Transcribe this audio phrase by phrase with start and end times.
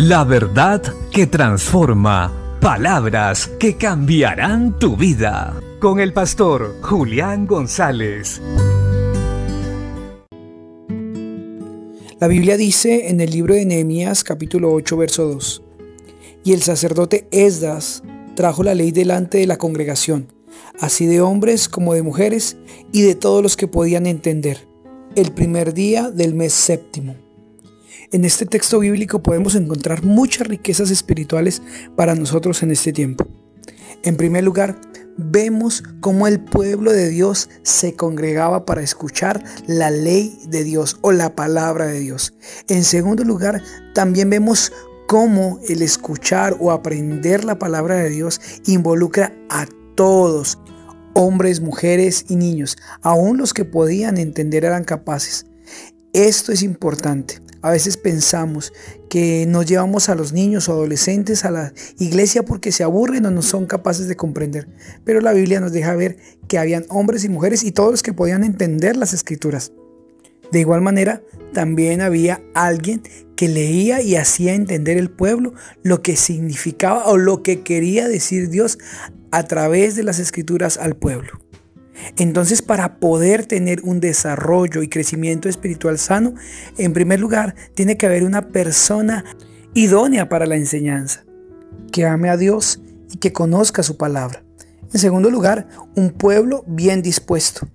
[0.00, 2.32] La verdad que transforma.
[2.60, 5.60] Palabras que cambiarán tu vida.
[5.80, 8.40] Con el pastor Julián González.
[12.20, 15.64] La Biblia dice en el libro de Nehemías capítulo 8 verso 2.
[16.44, 18.04] Y el sacerdote Esdras
[18.36, 20.32] trajo la ley delante de la congregación,
[20.78, 22.56] así de hombres como de mujeres
[22.92, 24.68] y de todos los que podían entender,
[25.16, 27.16] el primer día del mes séptimo.
[28.10, 31.62] En este texto bíblico podemos encontrar muchas riquezas espirituales
[31.96, 33.26] para nosotros en este tiempo.
[34.02, 34.80] En primer lugar,
[35.16, 41.12] vemos cómo el pueblo de Dios se congregaba para escuchar la ley de Dios o
[41.12, 42.34] la palabra de Dios.
[42.68, 43.62] En segundo lugar,
[43.94, 44.72] también vemos
[45.08, 50.58] cómo el escuchar o aprender la palabra de Dios involucra a todos,
[51.14, 52.76] hombres, mujeres y niños.
[53.02, 55.46] Aún los que podían entender eran capaces.
[56.12, 57.40] Esto es importante.
[57.60, 58.72] A veces pensamos
[59.10, 63.30] que nos llevamos a los niños o adolescentes a la iglesia porque se aburren o
[63.30, 64.68] no son capaces de comprender.
[65.04, 68.12] Pero la Biblia nos deja ver que habían hombres y mujeres y todos los que
[68.12, 69.72] podían entender las escrituras.
[70.52, 71.22] De igual manera,
[71.52, 73.02] también había alguien
[73.36, 78.48] que leía y hacía entender el pueblo lo que significaba o lo que quería decir
[78.48, 78.78] Dios
[79.30, 81.47] a través de las escrituras al pueblo.
[82.16, 86.34] Entonces, para poder tener un desarrollo y crecimiento espiritual sano,
[86.76, 89.24] en primer lugar, tiene que haber una persona
[89.74, 91.24] idónea para la enseñanza,
[91.92, 92.80] que ame a Dios
[93.12, 94.42] y que conozca su palabra.
[94.92, 97.68] En segundo lugar, un pueblo bien dispuesto,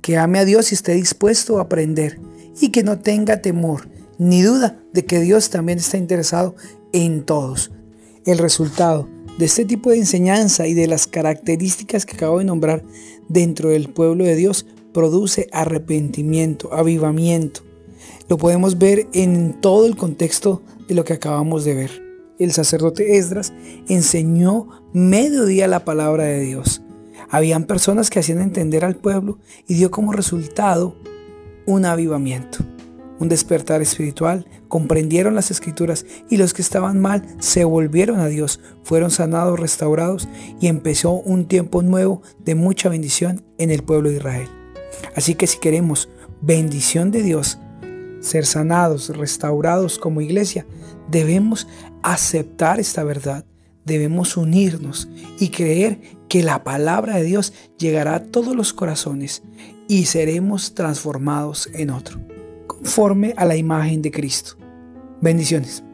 [0.00, 2.20] que ame a Dios y esté dispuesto a aprender
[2.60, 6.54] y que no tenga temor ni duda de que Dios también está interesado
[6.92, 7.72] en todos.
[8.26, 9.08] El resultado
[9.40, 12.84] de este tipo de enseñanza y de las características que acabo de nombrar
[13.26, 17.62] dentro del pueblo de Dios produce arrepentimiento, avivamiento.
[18.28, 21.90] Lo podemos ver en todo el contexto de lo que acabamos de ver.
[22.38, 23.54] El sacerdote Esdras
[23.88, 26.82] enseñó mediodía la palabra de Dios.
[27.30, 30.96] Habían personas que hacían entender al pueblo y dio como resultado
[31.64, 32.58] un avivamiento
[33.20, 38.60] un despertar espiritual, comprendieron las escrituras y los que estaban mal se volvieron a Dios,
[38.82, 40.26] fueron sanados, restaurados
[40.58, 44.48] y empezó un tiempo nuevo de mucha bendición en el pueblo de Israel.
[45.14, 46.08] Así que si queremos
[46.40, 47.58] bendición de Dios,
[48.20, 50.66] ser sanados, restaurados como iglesia,
[51.10, 51.68] debemos
[52.02, 53.44] aceptar esta verdad,
[53.84, 59.42] debemos unirnos y creer que la palabra de Dios llegará a todos los corazones
[59.88, 62.18] y seremos transformados en otro
[62.80, 64.56] conforme a la imagen de Cristo.
[65.20, 65.84] Bendiciones.